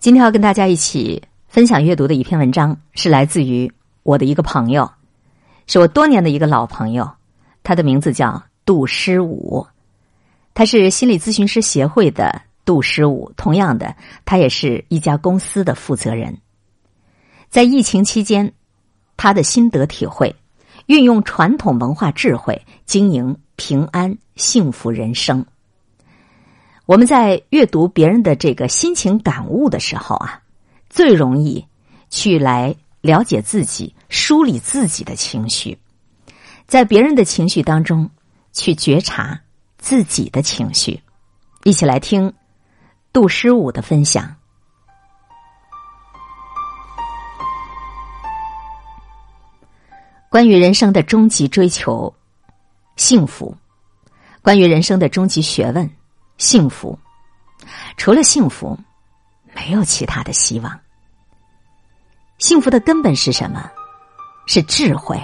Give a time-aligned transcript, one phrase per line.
[0.00, 3.70] 今天要跟大家一起分享阅读的一篇文章，是来自于
[4.02, 4.90] 我的一个朋友，
[5.66, 7.06] 是我多年的一个老朋友，
[7.62, 9.66] 他的名字叫杜诗武，
[10.54, 13.94] 他是心理咨询师协会的杜诗武，同样的，
[14.24, 16.38] 他也是一家公司的负责人。
[17.50, 18.54] 在疫情期间，
[19.18, 20.34] 他的心得体会，
[20.86, 25.44] 运用传统文化智慧，经营平安幸福人生。
[26.90, 30.42] 我们在阅读别人的这个心情感悟的时候啊，
[30.88, 31.64] 最容易
[32.08, 35.78] 去来了解自己、梳理自己的情绪，
[36.66, 38.10] 在别人的情绪当中
[38.52, 39.40] 去觉察
[39.78, 41.00] 自己的情绪。
[41.62, 42.34] 一起来听
[43.12, 44.34] 杜诗武的分享。
[50.28, 52.12] 关于人生的终极追求，
[52.96, 53.54] 幸福；
[54.42, 55.88] 关于人生的终极学问。
[56.40, 56.98] 幸福，
[57.98, 58.76] 除了幸福，
[59.54, 60.80] 没有其他的希望。
[62.38, 63.70] 幸福的根本是什么？
[64.46, 65.20] 是智慧，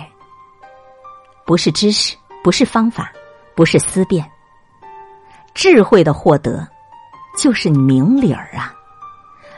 [1.47, 2.14] 不是知识，
[2.45, 3.11] 不是方法，
[3.55, 4.31] 不是思辨。
[5.55, 6.69] 智慧的获得，
[7.39, 8.75] 就是明理儿啊，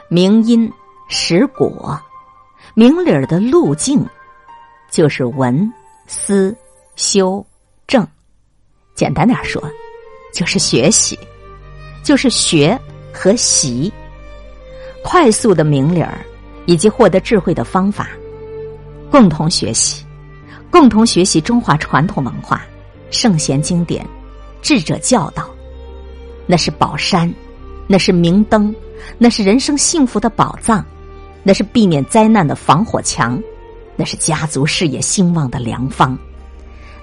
[0.07, 0.71] 明因
[1.09, 2.01] 实果，
[2.73, 4.07] 明理儿的路径，
[4.89, 5.73] 就是闻
[6.07, 6.55] 思
[6.95, 7.45] 修
[7.85, 8.07] 正。
[8.95, 9.61] 简单点说，
[10.33, 11.19] 就是学习。
[12.03, 12.79] 就是学
[13.13, 13.91] 和习，
[15.03, 16.19] 快速的明理儿，
[16.65, 18.09] 以及获得智慧的方法，
[19.11, 20.03] 共同学习，
[20.71, 22.61] 共同学习中华传统文化、
[23.11, 24.05] 圣贤经典、
[24.61, 25.49] 智者教导，
[26.45, 27.31] 那是宝山，
[27.87, 28.73] 那是明灯，
[29.17, 30.85] 那是人生幸福的宝藏，
[31.43, 33.41] 那是避免灾难的防火墙，
[33.95, 36.17] 那是家族事业兴旺的良方，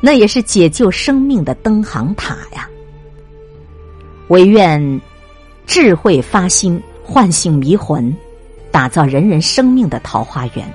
[0.00, 2.68] 那也是解救生命的灯行塔呀。
[4.28, 5.00] 唯愿
[5.66, 8.14] 智慧发心，唤醒迷魂，
[8.72, 10.66] 打造人人生命的桃花源。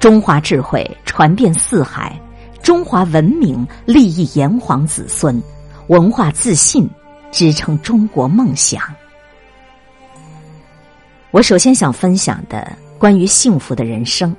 [0.00, 2.20] 中华智慧传遍四海，
[2.60, 5.40] 中华文明利益炎黄子孙，
[5.86, 6.88] 文化自信
[7.30, 8.82] 支撑中国梦想。
[11.30, 14.34] 我首先想分享的关于幸福的人生，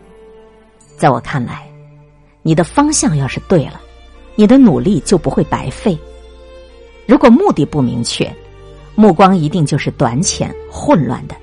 [0.97, 1.65] 在我看来，
[2.41, 3.79] 你的方向要是对了，
[4.35, 5.97] 你的努力就不会白费。
[7.05, 8.33] 如果目的不明确，
[8.95, 11.35] 目光一定就是短浅、混乱的。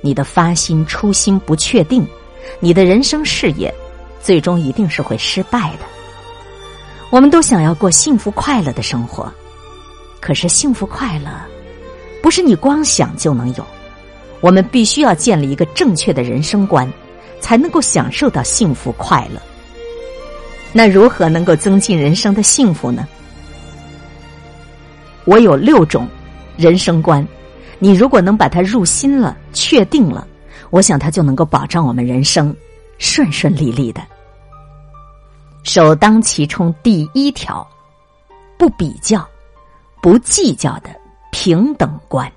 [0.00, 2.06] 你的发心初心不确定，
[2.58, 3.72] 你的人生事业
[4.22, 5.80] 最终一定是会失败的。
[7.10, 9.30] 我们都想要过幸福快乐的生活，
[10.20, 11.30] 可是幸福快乐
[12.22, 13.66] 不是你光想就能有。
[14.40, 16.90] 我们必须要建立一个正确的人生观，
[17.40, 19.40] 才能够享受到幸福快乐。
[20.72, 23.06] 那如何能够增进人生的幸福呢？
[25.24, 26.08] 我有六种
[26.56, 27.26] 人生观，
[27.78, 30.26] 你如果能把它入心了、确定了，
[30.70, 32.54] 我想它就能够保障我们人生
[32.98, 34.00] 顺顺利利的。
[35.62, 37.66] 首当其冲第一条，
[38.56, 39.26] 不比较、
[40.02, 40.90] 不计较的
[41.30, 42.30] 平等观。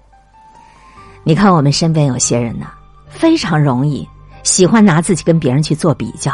[1.24, 2.68] 你看，我们身边有些人呢，
[3.08, 4.08] 非常容易
[4.44, 6.34] 喜欢拿自己跟别人去做比较，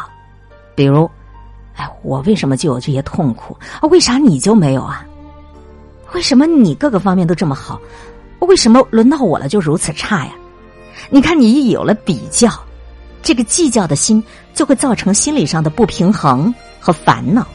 [0.74, 1.10] 比如，
[1.76, 3.88] 哎，我为什么就有这些痛苦啊？
[3.90, 5.06] 为啥你就没有啊？
[6.14, 7.80] 为什么你各个方面都这么好？
[8.40, 10.32] 为什么轮到我了就如此差呀？
[11.10, 12.50] 你看，你一有了比较，
[13.22, 17.46] 这个计较的心就会造成心理上的不平衡和烦恼。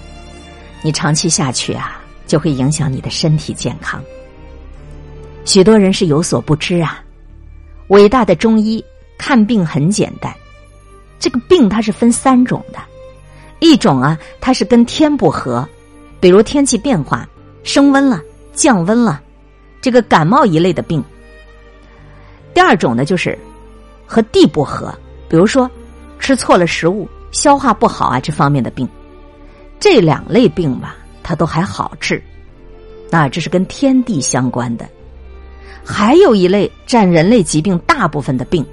[0.83, 4.03] 你长期下去啊，就会影响你的身体健康。
[5.45, 7.03] 许多人是有所不知啊。
[7.89, 8.83] 伟大的中医
[9.19, 10.35] 看病很简单，
[11.19, 12.79] 这个病它是分三种的，
[13.61, 15.67] 一种啊，它是跟天不和，
[16.21, 17.29] 比如天气变化，
[17.63, 18.21] 升温了。
[18.55, 19.21] 降温了，
[19.81, 21.03] 这个感冒一类的病。
[22.55, 23.39] 第二种呢，就是
[24.07, 24.95] 和地不合，
[25.29, 25.71] 比如说
[26.19, 28.89] 吃错了食物、消化不好啊这方面的病。
[29.81, 32.23] 这两类病吧，它都还好治，
[33.11, 34.89] 那这是跟天地相关的。
[35.85, 38.65] 还有一类占人类疾病大部分的病，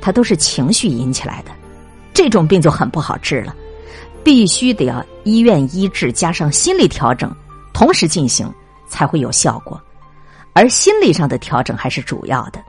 [0.00, 1.52] 它都是情绪引起来的，
[2.12, 3.54] 这种病就很不好治了，
[4.22, 7.34] 必须得要医院医治，加上心理调整，
[7.72, 8.52] 同时进行。
[8.90, 9.80] 才会有效果，
[10.52, 12.62] 而心理上的调整还是主要的，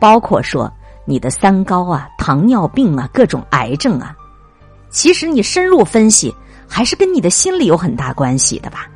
[0.00, 0.72] 包括说
[1.04, 4.16] 你的三高啊、糖尿病啊、各种癌症啊，
[4.90, 6.34] 其实你深入分析，
[6.66, 8.88] 还是跟你的心理有很大关系的吧。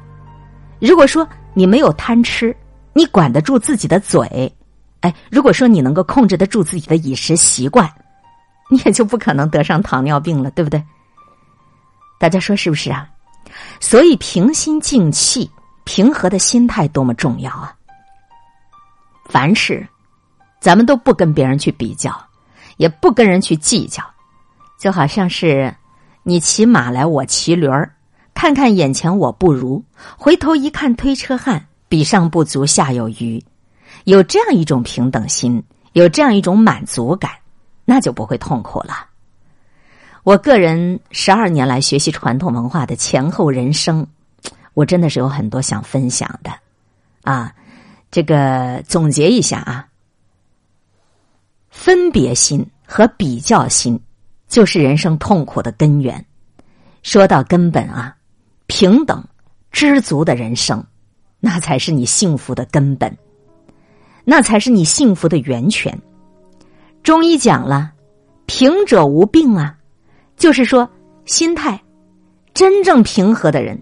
[0.81, 2.57] 如果说你没有贪吃，
[2.93, 4.53] 你管得住自己的嘴，
[5.01, 7.89] 哎，如果说你能够控制得住自己的饮食习惯，
[8.71, 10.83] 你也就不可能得上糖尿病了，对不对？
[12.19, 13.09] 大家说是不是啊？
[13.79, 15.51] 所以平心静气。
[15.87, 17.73] 平和的心态多么重要啊！
[19.27, 19.87] 凡事
[20.61, 22.13] 咱们都不跟别人去比较，
[22.77, 24.03] 也不跟人去计较，
[24.79, 25.73] 就好像是
[26.25, 27.95] 你骑马来，我骑驴儿，
[28.35, 29.83] 看看眼前我不如，
[30.19, 33.43] 回头一看推车汉，比上不足，下有余，
[34.05, 35.63] 有这样一种平等心，
[35.93, 37.31] 有这样一种满足感，
[37.85, 39.07] 那就不会痛苦了。
[40.25, 44.05] 我个人十二年来学习传统文化的前后人生，
[44.77, 46.53] 我真的是有很多想分享的，
[47.23, 47.51] 啊，
[48.11, 49.89] 这个总结一下啊，
[51.71, 53.99] 分别心和比较心
[54.49, 56.23] 就是人生痛苦的根源。
[57.03, 58.15] 说到根本啊，
[58.67, 59.25] 平等、
[59.73, 60.85] 知足的人生，
[61.41, 63.17] 那才是你幸福的根本，
[64.25, 65.99] 那才是你幸福的源泉。
[67.03, 67.93] 中医讲了，
[68.45, 69.75] 平者无病啊。
[70.37, 70.87] 就是说，
[71.25, 71.83] 心态
[72.53, 73.81] 真正平和的人，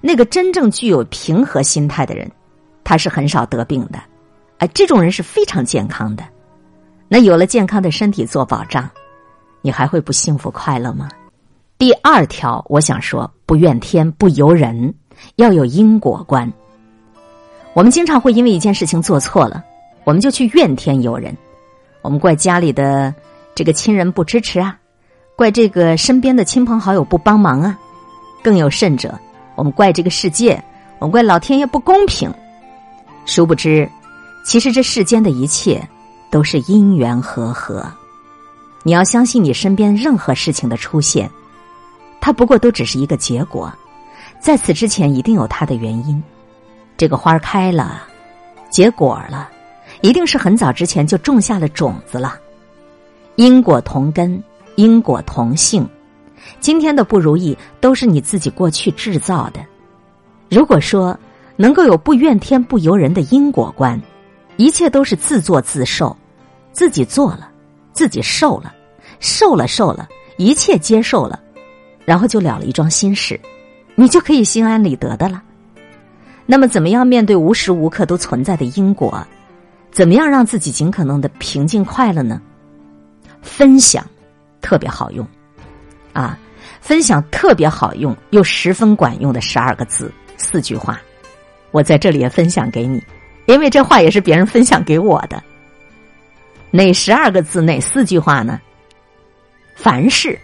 [0.00, 2.30] 那个真正具有平和心态的人，
[2.84, 3.98] 他是很少得病的。
[4.58, 6.24] 哎，这种人是非常健康的。
[7.08, 8.88] 那有了健康的身体做保障，
[9.60, 11.08] 你还会不幸福快乐吗？
[11.76, 14.94] 第二条，我想说，不怨天不尤人，
[15.36, 16.50] 要有因果观。
[17.74, 19.64] 我们经常会因为一件事情做错了，
[20.04, 21.36] 我们就去怨天尤人，
[22.02, 23.12] 我们怪家里的
[23.54, 24.78] 这个亲人不支持啊。
[25.34, 27.76] 怪这个身边的亲朋好友不帮忙啊，
[28.42, 29.18] 更有甚者，
[29.54, 30.62] 我们怪这个世界，
[30.98, 32.32] 我们怪老天爷不公平。
[33.26, 33.88] 殊不知，
[34.44, 35.86] 其实这世间的一切
[36.30, 37.86] 都是因缘和合。
[38.82, 41.30] 你要相信，你身边任何事情的出现，
[42.20, 43.72] 它不过都只是一个结果，
[44.40, 46.22] 在此之前一定有它的原因。
[46.96, 48.02] 这个花开了，
[48.70, 49.48] 结果了，
[50.00, 52.36] 一定是很早之前就种下了种子了。
[53.36, 54.42] 因果同根。
[54.76, 55.86] 因果同性，
[56.60, 59.60] 今天的不如意都是你自己过去制造的。
[60.50, 61.18] 如果说
[61.56, 64.00] 能够有不怨天不由人的因果观，
[64.56, 66.16] 一切都是自作自受，
[66.72, 67.50] 自己做了，
[67.92, 68.74] 自己受了，
[69.18, 71.40] 受了受了，一切接受了，
[72.04, 73.40] 然后就了了一桩心事，
[73.94, 75.42] 你就可以心安理得的了。
[76.46, 79.26] 那么，怎么样面对无时无刻都存在的因果？
[79.90, 82.40] 怎么样让自己尽可能的平静快乐呢？
[83.40, 84.04] 分享。
[84.60, 85.26] 特别好用，
[86.12, 86.38] 啊，
[86.80, 91.00] 分享特别好用又十分管用的十二个字四句话，
[91.70, 93.02] 我在这里也分享给你，
[93.46, 95.42] 因为这话也是别人分享给我的。
[96.70, 97.60] 哪十二个字？
[97.60, 98.60] 哪四句话呢？
[99.74, 100.38] 凡事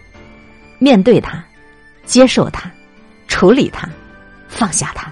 [0.77, 1.43] 面对它，
[2.05, 2.69] 接受它，
[3.27, 3.89] 处理它，
[4.47, 5.11] 放下它，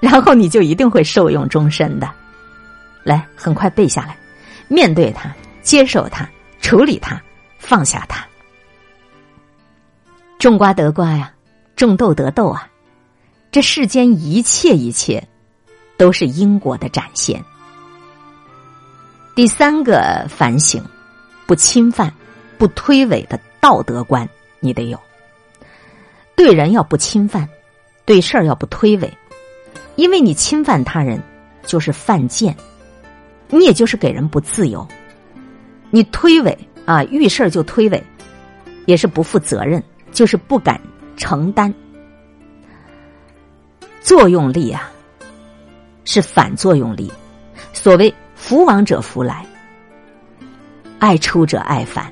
[0.00, 2.10] 然后你就一定会受用终身的。
[3.04, 4.16] 来，很快背下来：
[4.68, 6.28] 面对它，接受它，
[6.60, 7.20] 处理它。
[7.58, 8.24] 放下它，
[10.38, 11.32] 种瓜得瓜呀，
[11.74, 12.68] 种豆得豆啊！
[13.50, 15.26] 这世间一切一切，
[15.96, 17.42] 都是因果的展现。
[19.34, 20.82] 第三个反省，
[21.46, 22.12] 不侵犯、
[22.58, 24.28] 不推诿的道德观，
[24.60, 25.00] 你得有。
[26.34, 27.48] 对人要不侵犯，
[28.04, 29.10] 对事儿要不推诿，
[29.96, 31.22] 因为你侵犯他人，
[31.64, 32.54] 就是犯贱，
[33.48, 34.86] 你也就是给人不自由。
[35.90, 36.56] 你推诿。
[36.84, 38.00] 啊，遇事儿就推诿，
[38.84, 39.82] 也是不负责任，
[40.16, 40.80] 就是不敢
[41.18, 41.72] 承担。
[44.00, 44.90] 作用力啊，
[46.06, 47.12] 是反作用力。
[47.74, 49.44] 所谓福往者福来，
[50.98, 52.10] 爱出者爱返，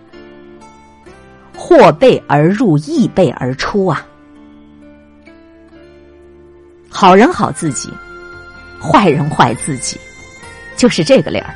[1.57, 4.07] 祸备而入，易备而出啊。
[6.91, 7.91] 好人好自己，
[8.83, 9.99] 坏人坏自己，
[10.77, 11.55] 就是这个理儿。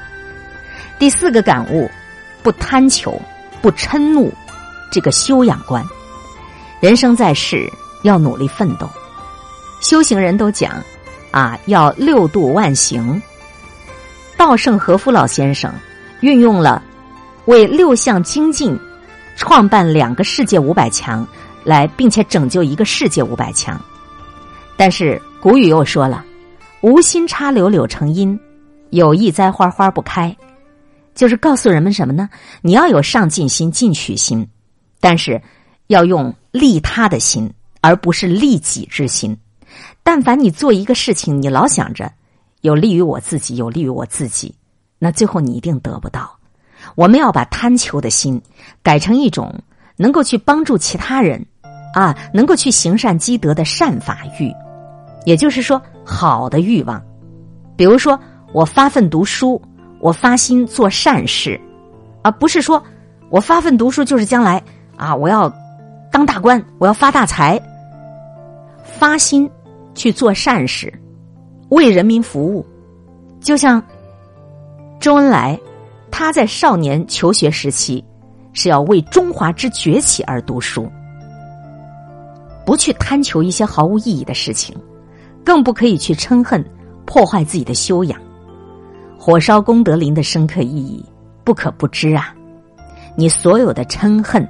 [0.99, 1.90] 第四个感悟。
[2.40, 3.20] 不贪求，
[3.61, 4.32] 不嗔怒，
[4.92, 5.84] 这个修养观。
[6.80, 7.70] 人生在世，
[8.02, 8.88] 要努力奋斗。
[9.80, 10.82] 修行人都讲
[11.30, 13.20] 啊，要六度万行。
[14.37, 15.73] 稻盛和夫老先生
[16.20, 16.80] 运用了
[17.47, 18.78] 为六项精进
[19.37, 21.26] 创办两个世界五百强，
[21.64, 23.80] 来并且拯救一个世界五百强。
[24.76, 26.25] 但是古语又说了
[26.82, 28.38] ：“无心插柳柳成荫，
[28.90, 30.35] 有意栽花花不开。”
[31.16, 32.28] 就是告诉人们什么呢？
[32.62, 34.49] 你要有上进心、进取心，
[35.00, 35.42] 但是
[35.88, 37.52] 要用利他的心，
[37.83, 39.37] 而不是利己之心。
[40.02, 42.11] 但凡你做一个事情，你老想着
[42.62, 44.54] 有利于我自己，有利于我自己，
[44.99, 46.35] 那最后你一定得不到。
[46.95, 48.40] 我们要把贪求的心
[48.83, 49.54] 改成一种
[49.97, 51.45] 能够去帮助其他人
[51.92, 54.52] 啊，能够去行善积德的善法欲，
[55.26, 57.02] 也就是说好的欲望。
[57.76, 58.18] 比如说，
[58.52, 59.61] 我发奋读书。
[60.00, 61.61] 我发心做善事，
[62.23, 62.80] 而不是说
[63.30, 64.62] 我发奋读书就是将来
[64.97, 65.52] 啊，我要
[66.10, 67.60] 当大官，我要发大财。
[68.84, 69.48] 发心
[69.94, 70.92] 去做善事，
[71.68, 72.66] 为人民服务，
[73.40, 73.80] 就像
[74.98, 75.58] 周恩来
[76.10, 78.04] 他在少年求学时期
[78.52, 80.90] 是要为中华之崛起而读书，
[82.66, 84.76] 不去贪求一些毫无意义的事情，
[85.44, 86.64] 更不可以去嗔恨
[87.04, 88.20] 破坏自己的修养。
[89.16, 91.04] 火烧功德林的深刻意义
[91.44, 92.34] 不可不知啊！
[93.14, 94.48] 你所有的嗔恨，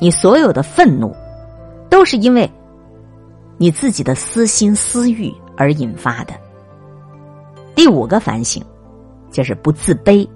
[0.00, 1.14] 你所有的愤怒，
[1.90, 2.50] 都是因为
[3.58, 6.32] 你自己的私心私欲而引发的。
[7.74, 8.62] 第五个反省，
[9.30, 10.26] 就是不自卑、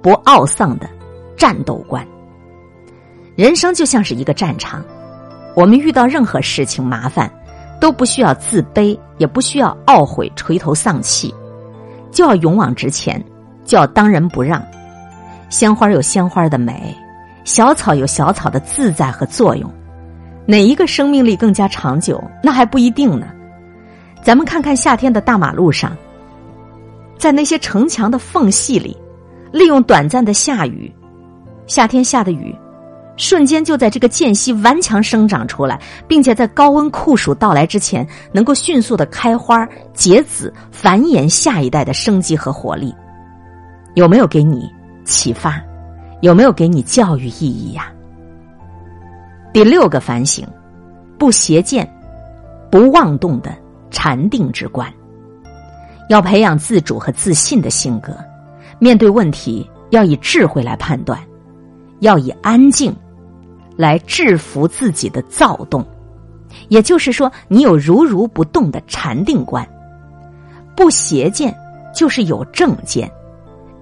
[0.00, 0.88] 不懊丧的
[1.36, 2.06] 战斗观。
[3.36, 4.84] 人生就像是一个战场，
[5.54, 7.28] 我们遇到任何事情麻烦，
[7.80, 11.34] 都不需要自卑，也不需要懊悔、垂头丧气，
[12.12, 13.22] 就要勇往直前，
[13.64, 14.64] 就要当仁不让。
[15.50, 16.96] 鲜花有鲜花的美，
[17.48, 19.72] 小草有小草的自在和作用。
[20.44, 23.26] 哪一个生命力更加长久，那还不一定呢。
[24.22, 25.96] 咱们看看夏天的大马路上。
[27.16, 28.94] 在那些城墙的缝隙里，
[29.50, 30.94] 利用短暂的下雨，
[31.66, 32.54] 夏天下的雨，
[33.16, 42.94] 瞬间就在这个间隙顽强生长出来，并且在高温酷暑到来之前，能够迅速的开花结籽，繁衍下一代的生机和活力。
[43.94, 44.70] 有没有给你
[45.02, 45.58] 启发？
[46.20, 47.92] 有没有给你教育意义呀？
[49.52, 50.46] 第六个反省：
[51.18, 51.88] 不邪见、
[52.70, 53.54] 不妄动的
[53.90, 54.92] 禅定之观。
[56.08, 58.16] 要培养自主和自信的性格，
[58.78, 61.20] 面对问题要以智慧来判断，
[62.00, 62.94] 要以安静
[63.76, 65.86] 来制服自己的躁动。
[66.68, 69.66] 也就是说，你有如如不动的禅定观，
[70.74, 71.54] 不邪见
[71.94, 73.10] 就是有正见。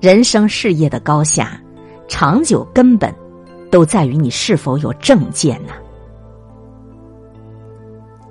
[0.01, 1.59] 人生事业的高下，
[2.09, 3.15] 长久根本
[3.71, 5.73] 都在于你是否有正见呢？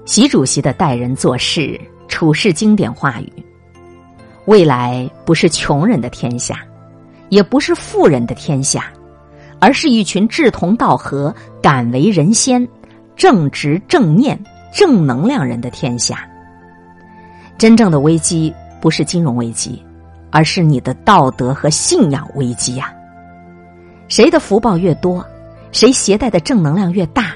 [0.05, 3.31] 习主席的待人做事、处事经典话语。
[4.45, 6.59] 未来不是穷人的天下，
[7.29, 8.93] 也不是富人的天下，
[9.59, 12.67] 而是一群志同道合、敢为人先、
[13.15, 14.39] 正直正念、
[14.71, 16.29] 正能量人的天下。
[17.57, 19.83] 真正的危机不是金融危机，
[20.29, 22.93] 而是你的道德和信仰危机呀！
[24.07, 25.25] 谁的福报越多，
[25.71, 27.33] 谁携带的正能量越大，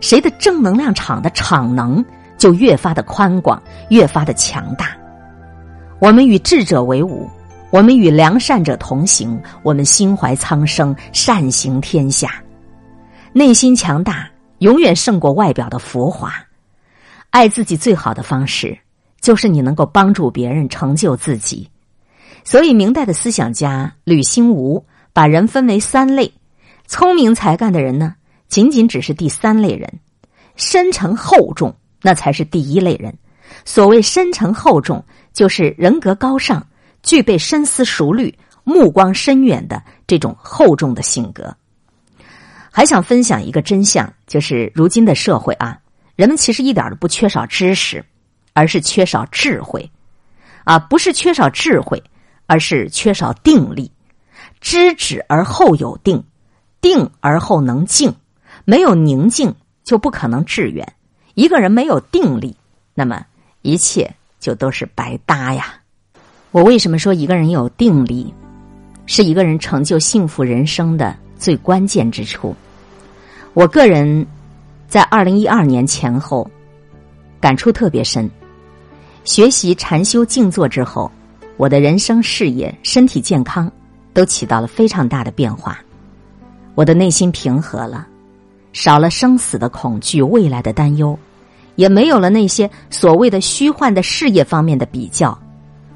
[0.00, 2.04] 谁的正能量场的场能
[2.36, 4.96] 就越发的宽广，越发的强大。
[6.00, 7.28] 我们与智者为伍，
[7.70, 12.42] 我们与良善者同行，我们心怀苍生，善行天下。
[13.32, 16.32] 内心强大，永远胜过外表的浮华。
[17.30, 18.76] 爱自己最好的方式，
[19.20, 21.70] 就是你能够帮助别人成就自己。
[22.42, 26.32] 所以，明代的思想家吕新吾把人分为三类：
[26.86, 28.14] 聪明才干的人呢，
[28.48, 29.88] 仅仅只是第三类人；
[30.56, 33.16] 深沉厚重，那才是第一类人。
[33.64, 35.04] 所谓深沉厚重。
[35.32, 36.66] 就是人格高尚、
[37.04, 41.56] 具备深思熟虑、目光深远的这种厚重的性格。
[42.68, 45.78] 还想分享一个真相，就是如今的社会啊，
[46.16, 48.04] 人们其实一点都不缺少知识，
[48.52, 49.88] 而是缺少智慧。
[50.64, 52.02] 啊，不是缺少智慧，
[52.46, 53.90] 而是缺少定力。
[54.60, 56.22] 知止而后有定，
[56.80, 58.14] 定而后能静。
[58.64, 60.94] 没有宁静，就不可能致远。
[61.34, 62.56] 一个人没有定力，
[62.94, 63.26] 那么
[63.62, 64.14] 一切。
[64.40, 65.74] 就都是白搭呀！
[66.50, 68.32] 我为什么说一个人有定力，
[69.04, 72.56] 是一个人成就幸福人生的最关键之处？
[73.52, 74.26] 我个人
[74.88, 76.50] 在二零一二年前后
[77.38, 78.30] 感触特别深。
[79.24, 81.12] 学习禅修静坐之后，
[81.58, 83.70] 我的人生事业、身体健康
[84.12, 85.78] 都起到了非常大的变化。
[86.74, 88.06] 我的内心平和了，
[88.72, 91.18] 少了生死的恐惧、未来的担忧。
[91.76, 95.38] 也没有了那些所谓的虚幻的事业方面的比较，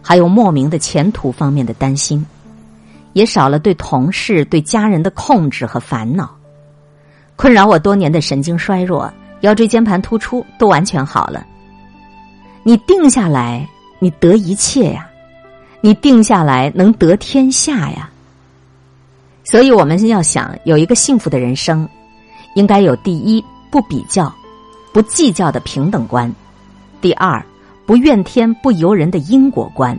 [0.00, 2.24] 还有莫名的前途方面的担心，
[3.12, 6.34] 也少了对同事、对家人的控制和烦恼。
[7.36, 11.46] 困扰我多年的神经衰弱、腰椎间盘突出都完全好了。
[12.62, 13.68] 你定下来，
[13.98, 15.02] 你得一切呀；
[15.84, 18.08] 你定下来，能得天下呀。
[19.42, 21.86] 所以我们要想有一个幸福的人生，
[22.54, 24.34] 应该有第一不比较。
[24.94, 26.34] 不计较的平等观，
[27.02, 27.44] 第二，
[27.84, 29.98] 不怨天不尤人的因果观，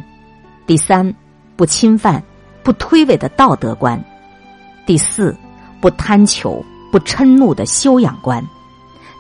[0.65, 1.13] 第三，
[1.56, 2.24] 不侵犯、
[2.63, 4.04] 不推诿的道德观，
[4.88, 5.36] 第四，
[5.80, 8.44] 不贪求、不嗔怒的修养观，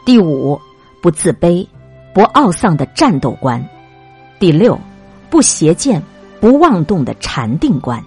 [0.03, 0.59] 第五，
[0.99, 1.67] 不自卑、
[2.11, 3.63] 不懊丧的战斗观，
[4.39, 4.79] 第六，
[5.29, 6.01] 不邪见、
[6.45, 7.99] 不妄动的禅定观。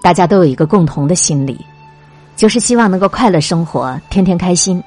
[0.00, 1.58] 大家都有一个共同的心理，
[2.36, 4.80] 就是希望能够快乐生活，天天开心。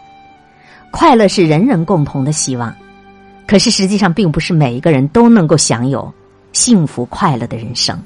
[0.92, 2.74] 快乐是人人共同的希望，
[3.46, 6.10] 可是实际上并不是每一个人都能够享有
[6.54, 8.02] 幸福快乐的人生。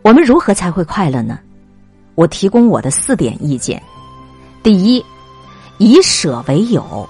[0.00, 1.38] 我们如何才会快乐呢？
[2.14, 3.82] 我提供我的四点意见：
[4.62, 5.04] 第一，
[5.76, 7.06] 以舍为有，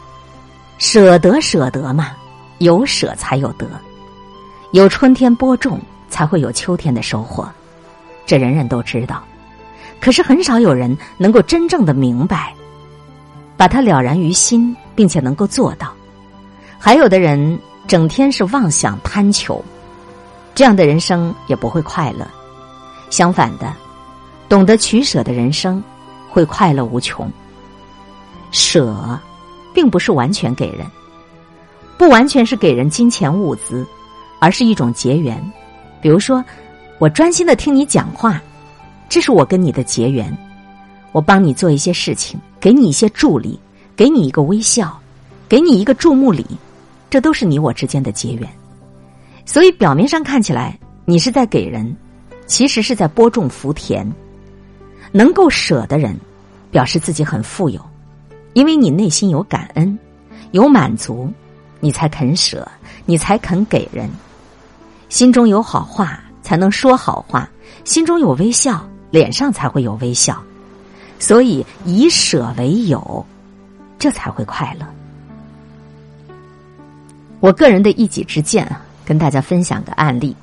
[0.79, 2.11] 舍得舍得嘛，
[2.59, 3.65] 有舍才有得，
[4.73, 7.49] 有春天播种，才会有秋天的收获，
[8.27, 9.25] 这人人都知道。
[9.99, 12.55] 可是很少有人能够真正的明白，
[13.57, 15.93] 把它了然于心，并且能够做到。
[16.79, 19.65] 还有的人整天是妄想贪求，
[20.55, 22.29] 这样的人生也不会快乐。
[23.09, 23.75] 相反的，
[24.51, 25.83] 懂得取舍的人生
[26.29, 27.27] 会快乐无穷。
[28.51, 29.19] 舍，
[29.75, 30.87] 并不是完全给人，
[31.97, 33.87] 不完全是给人金钱物资，
[34.41, 35.41] 而是一种结缘。
[36.01, 36.45] 比如说，
[36.99, 38.41] 我专心的听你讲话。
[39.11, 40.37] 这是我跟你的结缘，
[41.13, 43.59] 我帮你做一些事情，给你一些助力，
[43.97, 45.01] 给你一个微笑，
[45.49, 46.45] 给你一个注目礼，
[47.09, 48.47] 这都是你我之间的结缘。
[49.47, 51.97] 所以表面上看起来你是在给人，
[52.47, 54.07] 其实是在播种福田。
[55.11, 56.15] 能够舍的人，
[56.71, 57.81] 表示自己很富有，
[58.53, 59.99] 因为你内心有感恩，
[60.51, 61.33] 有满足，
[61.81, 62.71] 你才肯舍，
[63.07, 64.07] 你才肯给人。
[65.09, 67.49] 心中有好话，才能说好话；
[67.85, 68.89] 心中有微笑。
[69.11, 70.39] 脸上才会有微笑，
[71.19, 73.25] 所以以舍为友，
[73.99, 74.87] 这才会快乐。
[77.41, 80.37] 我个人的一己之见啊，跟大家分享个案例：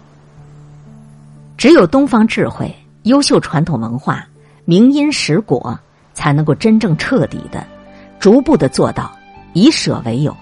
[1.56, 4.28] 只有东方智慧、优秀传统文化、
[4.66, 5.80] 明因实果，
[6.16, 7.64] 才能够真正彻底的、
[8.20, 9.16] 逐步的做到
[9.54, 10.36] 以舍为友，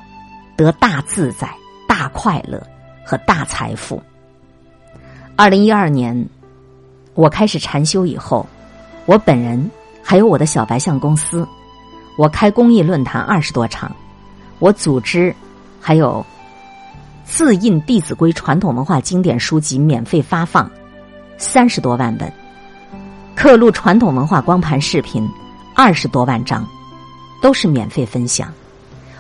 [0.56, 1.54] 得大自在、
[1.90, 2.66] 大快乐
[3.06, 4.02] 和大财富。
[5.36, 6.28] 二零一二年。
[7.16, 8.44] 我开始禅修以后，
[9.06, 9.70] 我本人
[10.02, 11.48] 还有我的小白象公司，
[12.18, 13.96] 我开公益论坛二十多场，
[14.58, 15.32] 我组织
[15.80, 16.26] 还有
[17.24, 20.68] 自印《弟子规》传统文化经典书籍免费发放
[21.38, 22.34] 三十多万本，
[23.36, 25.30] 刻录传统文化光盘视频
[25.76, 26.68] 二十多万张，
[27.44, 28.52] 都是免费分享。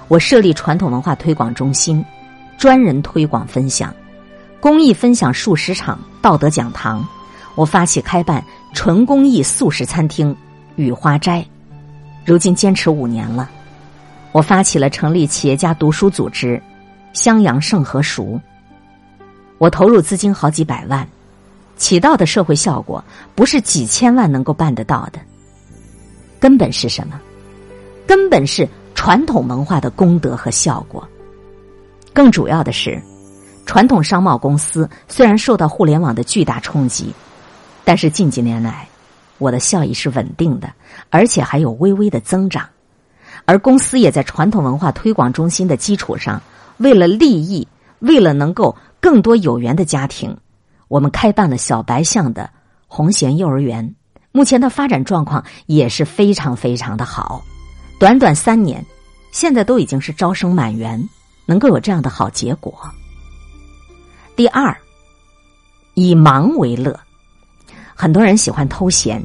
[0.07, 2.03] 我设立传统文化推广中心，
[2.57, 3.93] 专人推广分享，
[4.63, 7.05] 公益分享数十场道德讲堂。
[7.53, 8.41] 我发起开办
[8.73, 10.33] 纯公益素食餐厅
[10.77, 11.45] “雨花斋”，
[12.23, 13.49] 如今坚持五年了。
[14.31, 16.63] 我发起了成立企业家读书组织
[17.11, 18.39] “襄阳盛和熟”。
[19.59, 21.05] 我投入资金好几百万，
[21.75, 23.03] 起到的社会效果
[23.35, 25.19] 不是几千万能够办得到的。
[26.39, 27.19] 根本是什么？
[28.07, 31.05] 根本是传统文化的功德和效果。
[32.13, 33.03] 更主要的是，
[33.65, 37.13] 传统商贸公司虽然受到互联网的巨大冲击。
[37.85, 38.87] 但是近几年来，
[39.39, 40.71] 我的效益是稳定的，
[41.09, 42.65] 而且还有微微的增长。
[43.43, 46.41] 而公司也在传统文化推广中心的基础上，
[46.77, 47.67] 为了利益，
[47.99, 50.37] 为了能够更多有缘的家庭，
[50.87, 52.49] 我们开办了小白象的
[52.87, 53.93] 红贤幼儿园。
[54.31, 57.43] 目前的发展状况也是非常非常的好。
[57.99, 58.85] 短短三年，
[59.33, 61.09] 现在都已经是招生满员，
[61.45, 62.73] 能够有这样的好结果。
[64.35, 64.75] 第二，
[65.93, 66.99] 以忙为乐。
[67.93, 69.23] 很多人喜欢偷闲，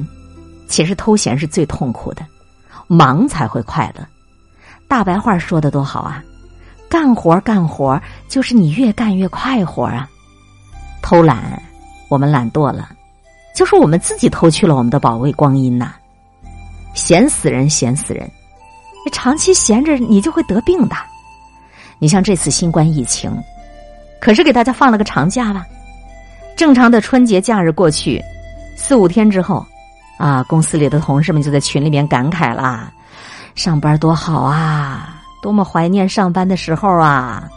[0.67, 2.23] 其实偷闲是最痛苦的，
[2.87, 4.05] 忙才会快乐。
[4.87, 6.23] 大白话说的多好啊！
[6.87, 10.07] 干活干活就是你越干越快活啊！
[11.01, 11.61] 偷懒，
[12.07, 12.89] 我们懒惰了，
[13.55, 15.93] 就是我们自己偷去了我们的宝贵光阴呐！
[16.93, 18.29] 闲死人，闲死人！
[19.11, 20.95] 长期闲着，你就会得病的。
[21.97, 23.31] 你像这次新冠疫情，
[24.21, 25.65] 可是给大家放了个长假吧？
[26.57, 28.21] 正常的春节假日过去。
[28.75, 29.65] 四五天之后，
[30.17, 32.91] 啊，公司里的同事们就在群里面感慨啦
[33.55, 37.49] ：“上班多好啊，多么怀念上班的时候啊，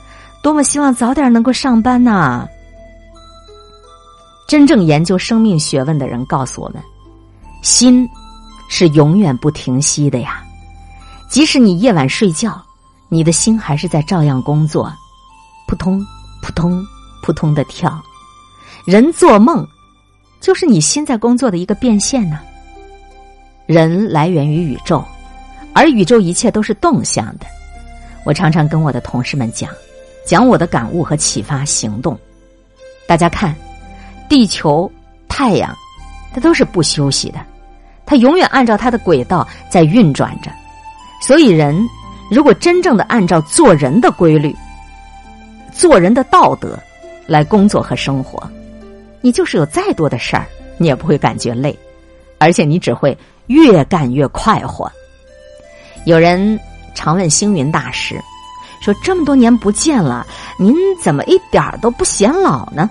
[0.42, 2.46] 多么希望早点能够上班呐！”
[4.48, 6.82] 真正研究生命学问的人告诉我们，
[7.62, 8.08] 心
[8.68, 10.42] 是永远不停息的呀。
[11.28, 12.60] 即使你夜晚睡觉，
[13.08, 14.92] 你的心还是在照样工作，
[15.66, 16.04] 扑通
[16.42, 16.84] 扑通
[17.22, 17.98] 扑通的跳。
[18.84, 19.66] 人做梦。
[20.40, 22.40] 就是你心在工作的一个变现呢。
[23.64, 25.04] 人来源于宇宙，
[25.72, 27.46] 而宇宙一切都是动向的。
[28.24, 29.70] 我常常跟我的同事们讲，
[30.26, 32.18] 讲我的感悟和启发行动。
[33.06, 33.54] 大家看，
[34.28, 34.90] 地球、
[35.28, 35.72] 太阳，
[36.34, 37.38] 它都是不休息的，
[38.04, 40.50] 它永远按照它的轨道在运转着。
[41.20, 41.80] 所以，人
[42.32, 44.52] 如果真正的按照做人的规律、
[45.72, 46.78] 做人的道德
[47.26, 48.42] 来工作和生活。
[49.20, 50.46] 你就是有再多的事儿，
[50.78, 51.76] 你也不会感觉累，
[52.38, 54.90] 而且你只会越干越快活。
[56.04, 56.58] 有人
[56.94, 58.20] 常问星云大师
[58.82, 60.26] 说：“这么多年不见了，
[60.58, 62.90] 您怎么一点都不显老呢？”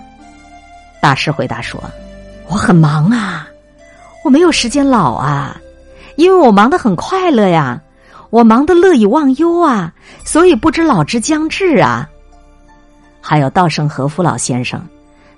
[1.02, 1.82] 大师回答说
[2.48, 3.46] ：“我很忙啊，
[4.24, 5.60] 我没有时间老啊，
[6.16, 7.78] 因为我忙得很快乐呀，
[8.30, 9.92] 我忙得乐以忘忧啊，
[10.24, 12.08] 所以不知老之将至啊。
[13.22, 14.84] 还有稻盛和夫老先生，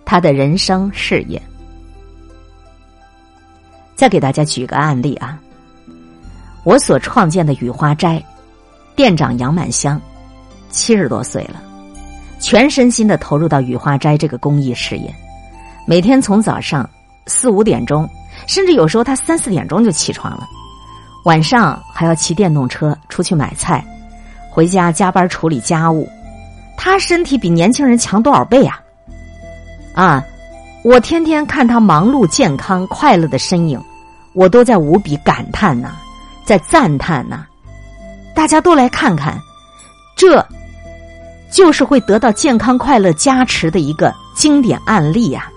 [0.04, 1.40] 他的人生事业。
[3.94, 5.38] 再给大家举个案例啊，
[6.64, 8.20] 我所创建的雨花斋，
[8.96, 10.00] 店长杨满香，
[10.70, 11.62] 七十多岁了，
[12.40, 15.14] 全身心的投入到雨花斋这个公益事业，
[15.86, 16.88] 每天从早上
[17.26, 18.08] 四五点钟，
[18.48, 20.44] 甚至有时候他三四点钟就起床了，
[21.24, 23.84] 晚上还要骑电动车出去买菜，
[24.50, 26.08] 回家加班处理家务，
[26.76, 28.80] 他身体比年轻人强多少倍啊？
[29.94, 30.24] 啊！
[30.84, 33.82] 我天天看他忙碌、健康、快乐的身影，
[34.34, 35.92] 我都在无比感叹呐，
[36.44, 37.46] 在赞叹呐。
[38.34, 39.40] 大家都来看看，
[40.14, 40.46] 这
[41.50, 45.48] 就是会得到健康快乐加持的一个经典案例呀。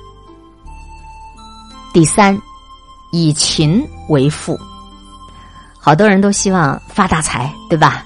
[1.92, 2.40] 第三，
[3.12, 4.58] 以勤为富，
[5.80, 8.06] 好多人都希望发大财，对吧？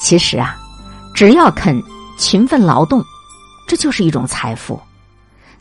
[0.00, 0.56] 其实啊，
[1.14, 1.80] 只要肯
[2.20, 3.02] 勤奋劳动，
[3.66, 4.78] 这就是一种财富。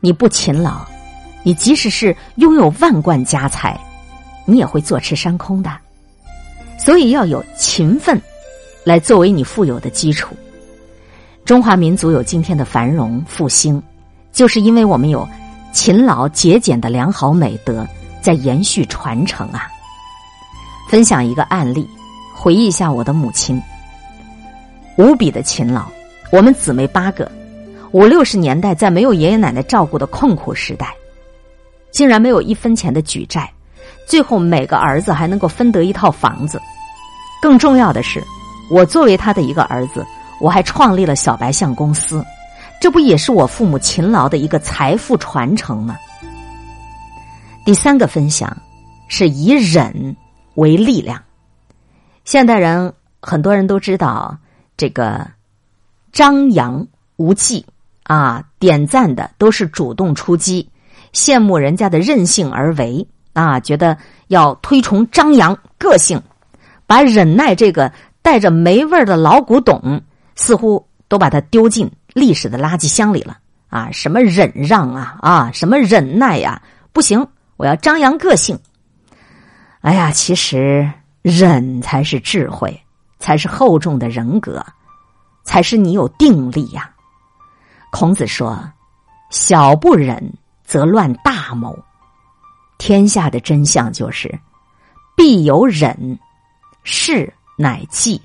[0.01, 0.85] 你不勤劳，
[1.41, 3.79] 你即使是拥有万贯家财，
[4.45, 5.71] 你也会坐吃山空的。
[6.77, 8.21] 所以要有勤奋，
[8.83, 10.35] 来作为你富有的基础。
[11.45, 13.81] 中华民族有今天的繁荣复兴，
[14.33, 15.25] 就是因为我们有
[15.71, 17.87] 勤劳节俭的良好美德
[18.21, 19.69] 在延续传承啊。
[20.89, 21.87] 分享一个案例，
[22.35, 23.61] 回忆一下我的母亲，
[24.97, 25.85] 无比的勤劳，
[26.31, 27.29] 我们姊妹八个。
[27.91, 30.93] 五六十年代，在没有爷爷奶奶照顾的困苦时代，
[31.89, 33.51] 竟然没有一分钱的举债，
[34.05, 36.61] 最后每个儿子还能够分得一套房子。
[37.41, 38.23] 更重要的是，
[38.69, 40.05] 我作为他的一个儿子，
[40.39, 42.23] 我还创立了小白象公司，
[42.79, 45.97] 这不也是我父母勤劳的一个财富传承吗？
[47.65, 48.55] 第三个分享
[49.07, 50.15] 是以忍
[50.55, 51.19] 为力量。
[52.23, 54.37] 现代人很多人都知道
[54.77, 55.25] 这个
[56.11, 56.85] 张扬
[57.17, 57.65] 无忌。
[58.03, 60.67] 啊，点赞的都是主动出击，
[61.13, 63.95] 羡慕人家的任性而为啊，觉得
[64.29, 66.19] 要推崇张扬个性，
[66.87, 67.93] 把忍耐这个
[68.23, 70.01] 带着霉味的老古董，
[70.35, 73.91] 似乎都把它丢进历史的垃圾箱里了啊！
[73.91, 76.59] 什么忍让啊啊，什么忍耐呀？
[76.91, 77.23] 不行，
[77.57, 78.57] 我要张扬个性。
[79.81, 80.91] 哎呀，其实
[81.21, 82.81] 忍才是智慧，
[83.19, 84.65] 才是厚重的人格，
[85.49, 86.87] 才是你有定力呀。
[87.89, 88.71] 孔子说
[89.31, 90.31] ：“小不忍
[90.63, 91.75] 则乱大谋。”
[92.77, 94.39] 天下的真相就是，
[95.17, 96.19] 必有忍，
[96.83, 98.21] 事乃济。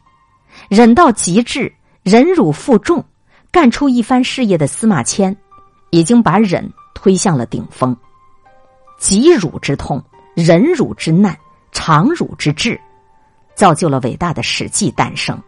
[0.69, 3.03] 忍到极致，忍辱负重，
[3.51, 5.35] 干出一番事业的司马迁，
[5.89, 7.97] 已经把忍推向了顶峰。
[8.99, 11.35] 极辱之痛，忍辱之难，
[11.73, 12.79] 长辱之志，
[13.55, 15.43] 造就了伟大的《史记》诞生。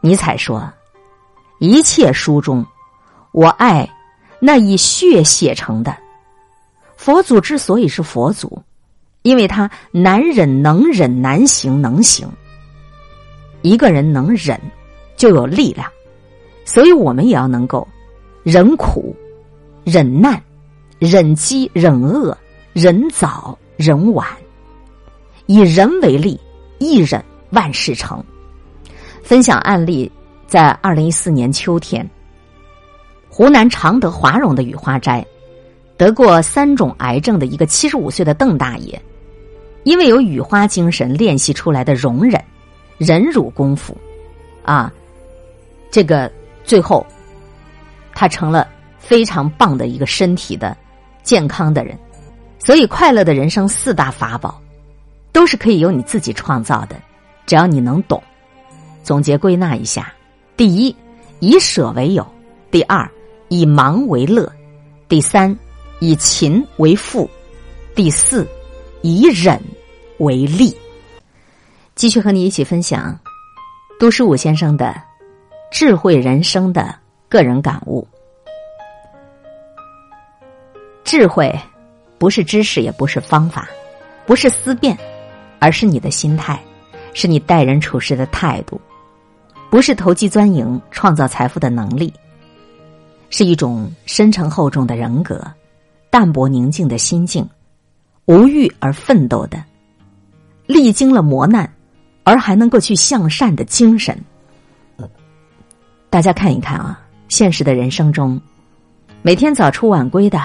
[0.00, 0.72] 尼采说
[1.58, 2.64] ：“一切书中。”
[3.32, 3.88] 我爱
[4.40, 5.96] 那以血写成的
[6.96, 8.60] 佛祖之所以是佛祖，
[9.22, 12.28] 因为他难忍能忍难行能行。
[13.62, 14.60] 一个人能忍，
[15.16, 15.88] 就有力量，
[16.64, 17.86] 所以我们也要能够
[18.42, 19.14] 忍苦、
[19.84, 20.42] 忍难、
[20.98, 22.36] 忍饥、忍饿、
[22.72, 24.26] 忍早、忍晚，
[25.46, 26.40] 以人为力，
[26.78, 28.20] 一忍万事成。
[29.30, 30.10] 分享案例，
[30.48, 32.04] 在二零一四年秋天。
[33.28, 35.24] 湖南常德华容的雨花斋，
[35.96, 39.00] 得过三种癌症的一个七十五岁的邓大爷，
[39.84, 42.42] 因为有雨花精神练习出来的容忍、
[42.98, 43.96] 忍辱功夫，
[44.64, 44.92] 啊，
[45.92, 46.28] 这个
[46.64, 47.06] 最后
[48.12, 48.66] 他成了
[48.98, 50.76] 非常棒的一个身体的
[51.22, 51.96] 健康的人。
[52.58, 54.60] 所以，快乐的人生四大法宝
[55.30, 56.96] 都是可以由你自己创造的，
[57.46, 58.20] 只要你能懂。
[59.02, 60.12] 总结归纳一下：
[60.56, 60.94] 第一，
[61.38, 62.24] 以舍为有；
[62.70, 63.10] 第二。
[63.52, 64.48] 以忙为乐，
[65.08, 65.58] 第三，
[65.98, 67.28] 以勤为富，
[67.96, 68.46] 第四，
[69.02, 69.60] 以忍
[70.18, 70.72] 为利。
[71.96, 73.18] 继续和你一起分享
[73.98, 74.94] 杜十武先生的
[75.68, 76.94] 智慧人生的
[77.28, 78.06] 个人感悟。
[81.02, 81.52] 智慧
[82.18, 83.68] 不是知识，也不是方法，
[84.26, 84.96] 不是思辨，
[85.58, 86.56] 而是你的心态，
[87.14, 88.80] 是你待人处事的态度，
[89.70, 92.12] 不是投机钻营创造财富的能力。
[93.30, 95.40] 是一种深沉厚重的人格，
[96.10, 97.48] 淡泊宁静的心境，
[98.26, 99.62] 无欲而奋斗的，
[100.66, 101.72] 历经了磨难
[102.24, 104.20] 而还能够去向善的精神。
[106.10, 108.40] 大家看一看啊，现实的人生中，
[109.22, 110.40] 每天早出晚归的，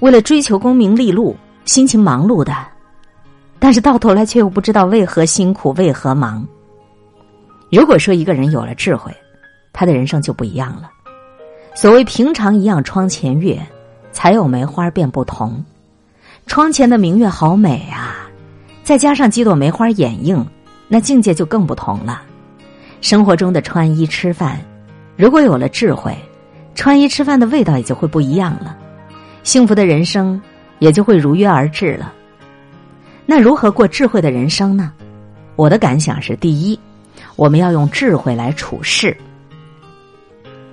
[0.00, 2.54] 为了追求功名利禄，辛勤忙碌的，
[3.58, 6.46] 但是到头来却又不知道为何辛苦，为何忙。
[7.70, 9.14] 如果说一个人有了智慧，
[9.72, 10.90] 他的人生就不一样了。
[11.74, 13.58] 所谓“平常一样窗前月，
[14.10, 15.64] 才有梅花便不同”。
[16.46, 18.28] 窗前的明月好美啊，
[18.82, 20.44] 再加上几朵梅花掩映，
[20.88, 22.22] 那境界就更不同了。
[23.00, 24.60] 生活中的穿衣吃饭，
[25.16, 26.12] 如果有了智慧，
[26.74, 28.76] 穿衣吃饭的味道也就会不一样了，
[29.44, 30.42] 幸福的人生
[30.80, 32.12] 也就会如约而至了。
[33.26, 34.92] 那如何过智慧的人生呢？
[35.54, 36.78] 我的感想是：第一，
[37.40, 39.16] 我们要用智慧来处事。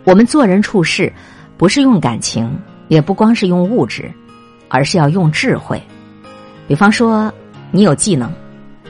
[0.03, 1.09] 我们做人处事，
[1.55, 4.11] 不是用感情，也不光是用物质，
[4.67, 5.81] 而是要用智慧。
[6.67, 7.33] 比方说，
[7.71, 8.29] 你有技能，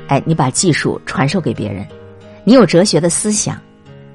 [0.08, 1.86] 哎，你把技术传授给别人；
[2.44, 3.62] 你有哲学的思想，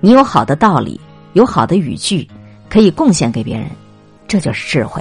[0.00, 1.00] 你有好的道理，
[1.34, 2.28] 有好的语句，
[2.68, 3.70] 可以贡献给别人，
[4.26, 5.00] 这就是智慧。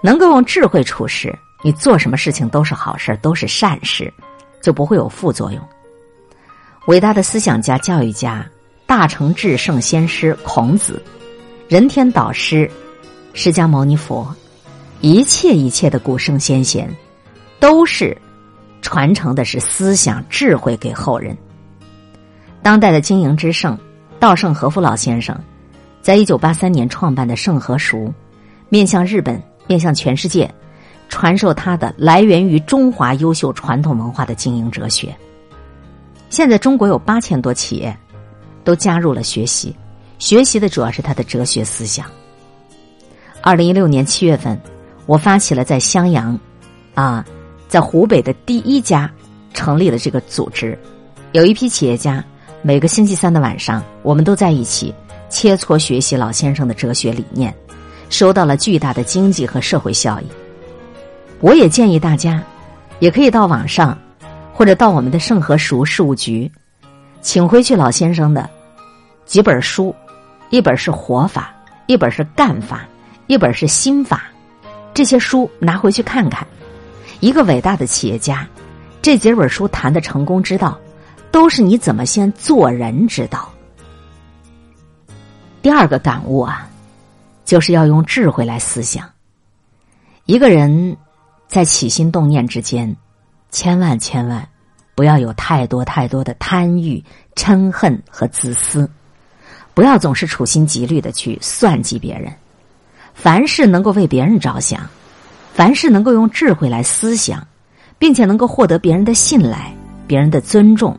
[0.00, 4.10] 能够用智慧处事，你做什么事情都是好事，都是善事，
[4.62, 5.62] 就不会有副作用。
[6.88, 8.44] 伟大的思想家、教育家。
[8.86, 11.02] 大成至圣先师孔子，
[11.68, 12.70] 人天导师
[13.34, 14.34] 释迦牟尼佛，
[15.02, 16.90] 一切一切的古圣先贤，
[17.60, 18.16] 都是
[18.80, 21.36] 传承的是思想智慧给后人。
[22.62, 23.78] 当代的经营之圣
[24.18, 25.38] 稻盛和夫老先生，
[26.00, 28.10] 在一九八三年创办的盛和熟，
[28.70, 30.50] 面向日本，面向全世界，
[31.10, 35.14] 传授他的来源于中华优秀传统文化的经营哲学。
[36.30, 37.96] 现在中国有八千多企业。
[38.64, 39.74] 都加入了学习，
[40.18, 42.04] 学习的主要是他的哲学思想。
[43.40, 44.60] 二零一六年七月份，
[45.06, 46.38] 我发起了在襄阳，
[46.92, 47.24] 啊，
[47.66, 49.10] 在湖北的第一家
[49.54, 50.78] 成立了这个组织，
[51.32, 52.22] 有一批企业家，
[52.60, 54.94] 每个星期三的晚上，我们都在一起
[55.30, 57.54] 切磋学习老先生的哲学理念，
[58.10, 60.26] 收到了巨大的经济和社会效益。
[61.40, 62.42] 我也建议大家，
[62.98, 63.96] 也可以到网上，
[64.58, 66.50] 或者到我们的盛和熟事务局，
[67.20, 68.50] 请回去老先生的。
[69.24, 69.94] 几本书，
[70.50, 71.54] 一本是活法，
[71.86, 72.84] 一本是干法，
[73.28, 74.24] 一本是心法。
[74.92, 76.44] 这些书拿回去看看。
[77.20, 78.44] 一个伟大的企业家，
[79.00, 80.76] 这几本书谈的成功之道，
[81.30, 83.48] 都是你怎么先做人之道。
[85.62, 86.68] 第二个感悟啊，
[87.44, 89.08] 就是要用智慧来思想。
[90.24, 90.96] 一个人
[91.46, 92.96] 在起心动念之间，
[93.50, 94.48] 千万千万
[94.94, 97.02] 不要有太多太多的贪欲、
[97.34, 98.88] 嗔恨和自私。
[99.74, 102.32] 不要总是处心积虑的去算计别人，
[103.14, 104.88] 凡事能够为别人着想，
[105.54, 107.46] 凡事能够用智慧来思想，
[107.96, 109.72] 并且能够获得别人的信赖、
[110.06, 110.98] 别人的尊重。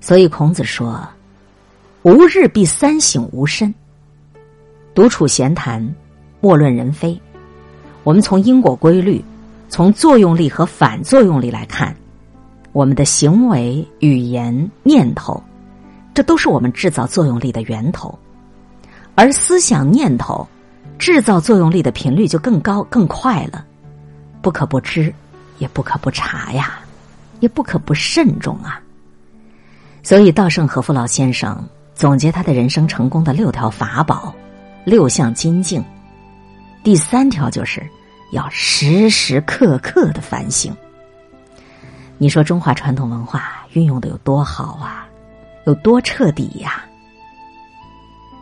[0.00, 1.06] 所以孔子说
[2.02, 3.74] ：“吾日必三省吾身，
[4.94, 5.94] 独处闲谈，
[6.40, 7.20] 莫论人非。”
[8.04, 9.22] 我们从因果规律、
[9.68, 11.94] 从作用力和反作用力来看，
[12.72, 15.42] 我们的行为、语言、念头。
[16.14, 18.18] 这都是我们制造作用力的源头，
[19.14, 20.48] 而思想念头
[20.98, 23.66] 制造作用力的频率就更高更快了，
[24.40, 25.12] 不可不知，
[25.58, 26.80] 也不可不察呀，
[27.40, 28.80] 也不可不慎重啊。
[30.02, 31.62] 所以，稻盛和夫老先生
[31.94, 34.34] 总结他的人生成功的六条法宝、
[34.86, 35.84] 六项金镜，
[36.82, 37.86] 第三条就是
[38.32, 40.74] 要时时刻刻的反省。
[42.18, 45.06] 你说中华传统文化运用的有多好啊？
[45.66, 46.84] 有多彻底呀？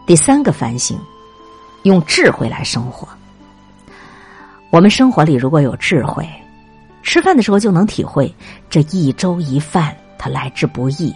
[0.07, 0.99] 第三个反省，
[1.85, 3.09] 用智慧来生活。
[4.71, 6.29] 我们生活里如果有智慧，
[7.03, 8.33] 吃饭的时候就能体会
[8.69, 11.15] 这一粥一饭它来之不易，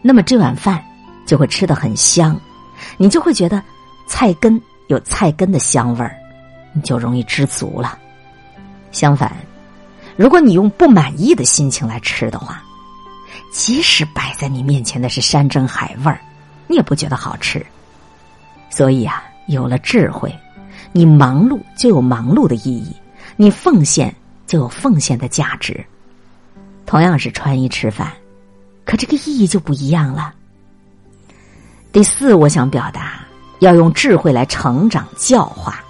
[0.00, 0.82] 那么这碗饭
[1.26, 2.38] 就会吃得很香，
[2.96, 3.62] 你就会觉得
[4.06, 6.16] 菜根有菜根的香味儿，
[6.72, 7.98] 你就容易知足了。
[8.90, 9.34] 相反，
[10.16, 12.62] 如果你用不满意的心情来吃的话，
[13.52, 16.20] 即使摆在你面前的是山珍海味儿，
[16.66, 17.64] 你也不觉得好吃。
[18.70, 20.34] 所以啊，有了智慧，
[20.92, 22.94] 你忙碌就有忙碌的意义，
[23.36, 24.14] 你奉献
[24.46, 25.84] 就有奉献的价值。
[26.84, 28.12] 同样是穿衣吃饭，
[28.84, 30.34] 可这个意义就不一样了。
[31.92, 33.20] 第四，我想表达
[33.60, 35.82] 要用智慧来成长教化。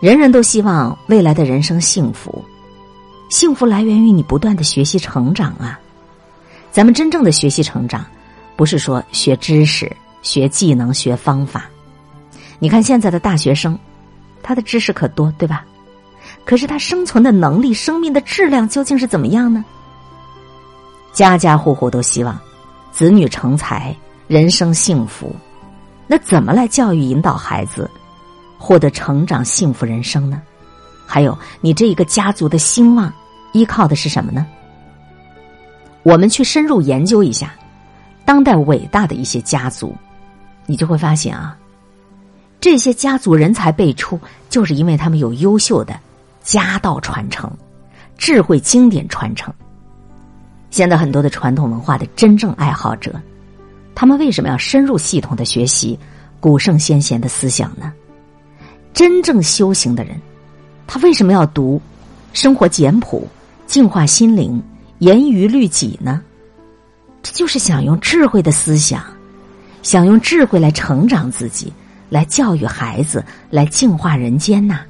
[0.00, 2.42] 人人都希望未来的人生幸福，
[3.28, 5.78] 幸福来源于你不断的学习成长啊。
[6.72, 8.02] 咱们真正的学习成长，
[8.56, 11.68] 不是说学知识、学技能、学方法。
[12.58, 13.78] 你看现在的大学生，
[14.42, 15.66] 他的知识可多，对吧？
[16.46, 19.62] 可是他生存的能力、生命的质量究竟是怎么样呢？
[21.12, 22.40] 家家户户都希望
[22.90, 23.94] 子女成才、
[24.28, 25.36] 人生幸福，
[26.06, 27.90] 那怎么来教育引导孩子
[28.62, 30.42] 获得成长幸福人生呢？
[31.06, 33.10] 还有你这一个家族的兴旺，
[33.52, 34.46] 依靠的是什么呢？
[36.02, 37.54] 我们去深入研究一下
[38.24, 39.96] 当代伟大的一些家族，
[40.66, 41.56] 你就会发现啊，
[42.60, 44.20] 这些家族人才辈出，
[44.50, 45.98] 就是因为他们有优秀的
[46.42, 47.50] 家道传承、
[48.18, 49.52] 智慧经典传承。
[50.70, 53.18] 现在很多的传统文化的真正爱好者，
[53.94, 55.98] 他们为什么要深入系统的学习
[56.38, 57.92] 古圣先贤的思想呢？
[58.92, 60.20] 真正修行的人，
[60.86, 61.80] 他为什么要读
[62.32, 63.26] 生活简朴、
[63.66, 64.62] 净化心灵、
[64.98, 66.22] 严于律己呢？
[67.22, 69.02] 这就是想用智慧的思想，
[69.82, 71.72] 想用智慧来成长自己，
[72.08, 74.80] 来教育孩子，来净化人间呐，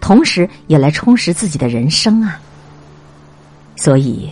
[0.00, 2.40] 同时也来充实自己的人生啊。
[3.76, 4.30] 所以。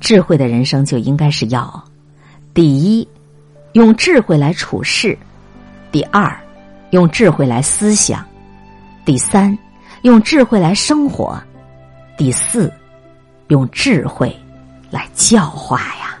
[0.00, 1.84] 智慧的人生就应该是要：
[2.54, 3.06] 第一，
[3.72, 5.12] 用智慧来处事；
[5.90, 6.38] 第二，
[6.90, 8.18] 用智慧来思想；
[9.04, 9.56] 第三，
[10.02, 11.38] 用智慧来生活；
[12.16, 12.72] 第四，
[13.48, 14.34] 用智慧
[14.90, 16.17] 来教化呀。